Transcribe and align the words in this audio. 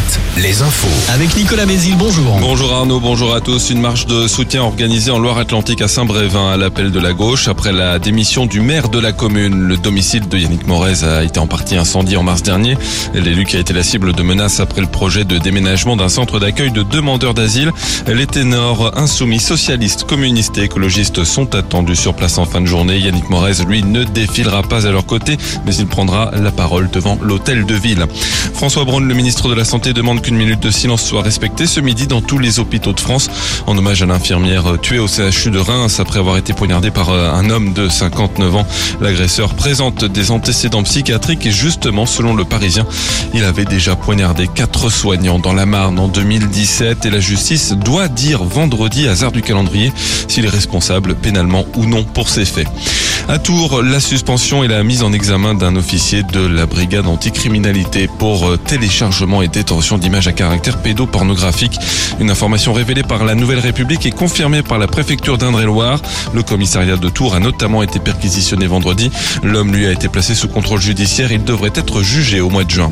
7, 0.00 0.20
les 0.38 0.62
infos. 0.62 1.12
Avec 1.12 1.36
Nicolas 1.36 1.66
Mézil, 1.66 1.96
bonjour. 1.96 2.38
Bonjour 2.40 2.72
Arnaud, 2.72 3.00
bonjour 3.00 3.34
à 3.34 3.40
tous. 3.40 3.70
Une 3.70 3.80
marche 3.80 4.06
de 4.06 4.28
soutien 4.28 4.62
organisée 4.62 5.10
en 5.10 5.18
Loire-Atlantique 5.18 5.82
à 5.82 5.88
Saint-Brévin 5.88 6.50
à 6.50 6.56
l'appel 6.56 6.90
de 6.90 7.00
la 7.00 7.12
gauche 7.12 7.48
après 7.48 7.72
la 7.72 7.98
démission 7.98 8.46
du 8.46 8.60
maire 8.60 8.88
de 8.88 8.98
la 8.98 9.12
commune. 9.12 9.60
Le 9.60 9.76
domicile 9.76 10.28
de 10.28 10.38
Yannick 10.38 10.66
Morez 10.66 11.04
a 11.04 11.22
été 11.22 11.38
en 11.38 11.46
partie 11.46 11.76
incendié 11.76 12.16
en 12.16 12.22
mars 12.22 12.42
dernier. 12.42 12.76
L'élu 13.14 13.44
qui 13.44 13.56
a 13.56 13.60
été 13.60 13.72
la 13.72 13.82
cible 13.82 14.12
de 14.12 14.22
menaces 14.22 14.60
après 14.60 14.80
le 14.80 14.86
projet 14.86 15.24
de 15.24 15.38
déménagement 15.38 15.96
d'un 15.96 16.08
centre 16.08 16.38
d'accueil 16.38 16.70
de 16.70 16.82
demandeurs 16.82 17.34
d'asile. 17.34 17.72
Les 18.06 18.26
ténors 18.26 18.96
insoumis, 18.96 19.40
socialistes, 19.40 20.04
communistes 20.04 20.56
et 20.58 20.62
écologistes 20.62 21.24
sont 21.24 21.54
attendus 21.54 21.96
sur 21.96 22.14
place 22.14 22.38
en 22.38 22.44
fin 22.44 22.60
de 22.60 22.66
journée. 22.66 22.98
Yannick 22.98 23.28
Morez, 23.28 23.64
lui, 23.66 23.82
ne 23.82 24.04
défilera 24.04 24.62
pas 24.62 24.86
à 24.86 24.90
leur 24.92 25.06
côté, 25.06 25.36
mais 25.66 25.74
il 25.74 25.86
prendra 25.86 26.30
la 26.34 26.52
parole 26.52 26.88
devant 26.90 27.18
l'hôtel 27.20 27.66
de 27.66 27.74
ville. 27.74 28.06
François 28.60 28.84
Braun, 28.84 29.08
le 29.08 29.14
ministre 29.14 29.48
de 29.48 29.54
la 29.54 29.64
Santé, 29.64 29.94
demande 29.94 30.20
qu'une 30.20 30.36
minute 30.36 30.60
de 30.60 30.70
silence 30.70 31.02
soit 31.02 31.22
respectée 31.22 31.66
ce 31.66 31.80
midi 31.80 32.06
dans 32.06 32.20
tous 32.20 32.36
les 32.36 32.60
hôpitaux 32.60 32.92
de 32.92 33.00
France 33.00 33.30
en 33.66 33.74
hommage 33.78 34.02
à 34.02 34.06
l'infirmière 34.06 34.78
tuée 34.82 34.98
au 34.98 35.06
CHU 35.08 35.50
de 35.50 35.58
Reims 35.58 35.98
après 35.98 36.18
avoir 36.18 36.36
été 36.36 36.52
poignardée 36.52 36.90
par 36.90 37.08
euh, 37.08 37.32
un 37.32 37.48
homme 37.48 37.72
de 37.72 37.88
59 37.88 38.56
ans. 38.56 38.66
L'agresseur 39.00 39.54
présente 39.54 40.04
des 40.04 40.30
antécédents 40.30 40.82
psychiatriques 40.82 41.46
et 41.46 41.50
justement, 41.50 42.04
selon 42.04 42.34
le 42.34 42.44
Parisien, 42.44 42.86
il 43.32 43.44
avait 43.44 43.64
déjà 43.64 43.96
poignardé 43.96 44.46
quatre 44.46 44.90
soignants 44.90 45.38
dans 45.38 45.54
la 45.54 45.64
Marne 45.64 45.98
en 45.98 46.08
2017 46.08 47.06
et 47.06 47.10
la 47.10 47.20
justice 47.20 47.72
doit 47.72 48.08
dire 48.08 48.44
vendredi, 48.44 49.08
hasard 49.08 49.32
du 49.32 49.40
calendrier, 49.40 49.90
s'il 50.28 50.44
est 50.44 50.50
responsable 50.50 51.14
pénalement 51.14 51.64
ou 51.76 51.86
non 51.86 52.04
pour 52.04 52.28
ces 52.28 52.44
faits. 52.44 52.68
À 53.30 53.38
Tours, 53.38 53.80
la 53.80 54.00
suspension 54.00 54.64
et 54.64 54.66
la 54.66 54.82
mise 54.82 55.04
en 55.04 55.12
examen 55.12 55.54
d'un 55.54 55.76
officier 55.76 56.24
de 56.24 56.44
la 56.44 56.66
brigade 56.66 57.06
anticriminalité 57.06 58.08
pour 58.18 58.48
euh, 58.48 58.56
téléchargement 58.56 59.40
et 59.40 59.46
détention 59.46 59.98
d'images 59.98 60.26
à 60.26 60.32
caractère 60.32 60.78
pédopornographique. 60.78 61.78
Une 62.18 62.28
information 62.28 62.72
révélée 62.72 63.04
par 63.04 63.24
la 63.24 63.36
Nouvelle 63.36 63.60
République 63.60 64.04
et 64.04 64.10
confirmée 64.10 64.64
par 64.64 64.78
la 64.78 64.88
préfecture 64.88 65.38
d'Indre-et-Loire. 65.38 66.02
Le 66.34 66.42
commissariat 66.42 66.96
de 66.96 67.08
Tours 67.08 67.36
a 67.36 67.38
notamment 67.38 67.84
été 67.84 68.00
perquisitionné 68.00 68.66
vendredi. 68.66 69.12
L'homme 69.44 69.72
lui 69.72 69.86
a 69.86 69.92
été 69.92 70.08
placé 70.08 70.34
sous 70.34 70.48
contrôle 70.48 70.80
judiciaire. 70.80 71.30
Il 71.30 71.44
devrait 71.44 71.70
être 71.76 72.02
jugé 72.02 72.40
au 72.40 72.50
mois 72.50 72.64
de 72.64 72.70
juin. 72.70 72.90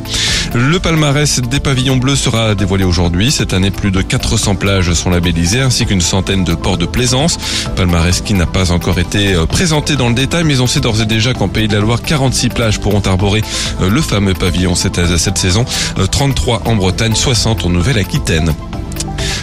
Le 0.53 0.79
palmarès 0.79 1.41
des 1.41 1.59
pavillons 1.59 1.97
bleus 1.97 2.15
sera 2.15 2.55
dévoilé 2.55 2.85
aujourd'hui. 2.85 3.29
Cette 3.29 3.53
année, 3.53 3.71
plus 3.71 3.91
de 3.91 4.01
400 4.01 4.55
plages 4.55 4.93
sont 4.93 5.09
labellisées 5.09 5.59
ainsi 5.59 5.85
qu'une 5.85 5.99
centaine 5.99 6.45
de 6.45 6.55
ports 6.55 6.77
de 6.77 6.85
plaisance. 6.85 7.37
Palmarès 7.75 8.21
qui 8.21 8.35
n'a 8.35 8.45
pas 8.45 8.71
encore 8.71 8.99
été 8.99 9.33
euh, 9.33 9.45
présenté 9.45 9.97
dans 9.97 10.07
le 10.07 10.15
détail, 10.15 10.28
mais 10.43 10.59
on 10.59 10.67
sait 10.67 10.79
d'ores 10.79 11.01
et 11.01 11.05
déjà 11.05 11.33
qu'en 11.33 11.47
Pays 11.47 11.67
de 11.67 11.73
la 11.73 11.79
Loire, 11.79 12.01
46 12.01 12.49
plages 12.49 12.79
pourront 12.79 13.01
arborer 13.01 13.41
euh, 13.81 13.89
le 13.89 14.01
fameux 14.01 14.33
pavillon 14.33 14.75
cette, 14.75 15.17
cette 15.17 15.37
saison. 15.37 15.65
33 16.11 16.63
en 16.65 16.75
Bretagne, 16.75 17.15
60 17.15 17.65
en 17.65 17.69
Nouvelle-Aquitaine. 17.69 18.53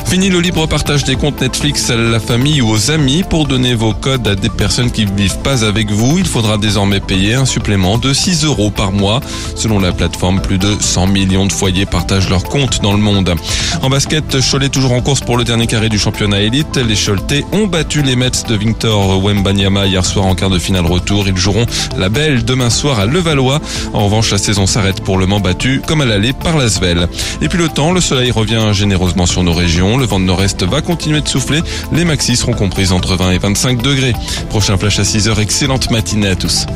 Fini 0.08 0.28
le 0.28 0.40
libre 0.40 0.68
partage 0.68 1.02
des 1.02 1.16
comptes 1.16 1.40
Netflix 1.40 1.90
à 1.90 1.96
la 1.96 2.20
famille 2.20 2.62
ou 2.62 2.70
aux 2.70 2.92
amis. 2.92 3.24
Pour 3.28 3.44
donner 3.44 3.74
vos 3.74 3.92
codes 3.92 4.26
à 4.28 4.36
des 4.36 4.48
personnes 4.48 4.92
qui 4.92 5.04
ne 5.04 5.10
vivent 5.10 5.38
pas 5.38 5.64
avec 5.64 5.90
vous, 5.90 6.18
il 6.18 6.24
faudra 6.24 6.58
désormais 6.58 7.00
payer 7.00 7.34
un 7.34 7.44
supplément 7.44 7.98
de 7.98 8.12
6 8.12 8.44
euros 8.44 8.70
par 8.70 8.92
mois. 8.92 9.20
Selon 9.56 9.80
la 9.80 9.90
plateforme, 9.90 10.40
plus 10.40 10.58
de 10.58 10.76
100 10.78 11.08
millions 11.08 11.44
de 11.44 11.52
foyers 11.52 11.86
partagent 11.86 12.30
leurs 12.30 12.44
comptes 12.44 12.80
dans 12.82 12.92
le 12.92 13.00
monde. 13.00 13.34
En 13.82 13.90
basket, 13.90 14.38
Cholet 14.48 14.68
toujours 14.68 14.92
en 14.92 15.00
course 15.00 15.20
pour 15.20 15.36
le 15.36 15.42
dernier 15.42 15.66
carré 15.66 15.88
du 15.88 15.98
championnat 15.98 16.40
élite. 16.40 16.76
Les 16.76 16.94
Choletais 16.94 17.44
ont 17.50 17.66
battu 17.66 18.02
les 18.02 18.14
Mets 18.14 18.30
de 18.48 18.54
Victor 18.54 19.20
Wembanyama 19.22 19.86
hier 19.86 20.06
soir 20.06 20.26
en 20.26 20.36
quart 20.36 20.50
de 20.50 20.60
finale 20.60 20.86
retour. 20.86 21.26
Ils 21.26 21.36
joueront 21.36 21.66
la 21.98 22.08
belle 22.08 22.44
demain 22.44 22.70
soir 22.70 23.00
à 23.00 23.06
Levallois. 23.06 23.60
En 23.92 24.04
revanche, 24.04 24.30
la 24.30 24.38
saison 24.38 24.66
s'arrête 24.68 25.02
pour 25.02 25.18
le 25.18 25.26
Mans 25.26 25.40
battu 25.40 25.82
comme 25.84 26.00
à 26.00 26.04
l'aller 26.04 26.32
par 26.32 26.56
l'Asvel. 26.56 27.08
Et 27.42 27.48
puis 27.48 27.58
le 27.58 27.68
temps, 27.68 27.90
le 27.90 28.00
soleil 28.00 28.30
revient 28.30 28.70
généreusement 28.72 29.26
sur 29.26 29.42
nos 29.42 29.52
régions. 29.52 29.95
Le 29.98 30.04
vent 30.04 30.20
de 30.20 30.24
nord-est 30.24 30.62
va 30.64 30.82
continuer 30.82 31.20
de 31.20 31.28
souffler. 31.28 31.62
Les 31.92 32.04
maxis 32.04 32.36
seront 32.36 32.52
comprises 32.52 32.92
entre 32.92 33.16
20 33.16 33.32
et 33.32 33.38
25 33.38 33.82
degrés. 33.82 34.12
Prochain 34.50 34.76
flash 34.76 34.98
à 34.98 35.04
6 35.04 35.28
heures. 35.28 35.40
Excellente 35.40 35.90
matinée 35.90 36.28
à 36.28 36.36
tous. 36.36 36.66